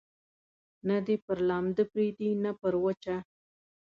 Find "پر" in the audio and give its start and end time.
1.25-1.37, 2.59-2.73